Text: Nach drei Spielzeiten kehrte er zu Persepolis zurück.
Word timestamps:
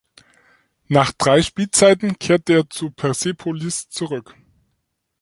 Nach 0.87 1.11
drei 1.11 1.43
Spielzeiten 1.43 2.17
kehrte 2.17 2.53
er 2.53 2.67
zu 2.71 2.89
Persepolis 2.89 3.87
zurück. 3.89 4.33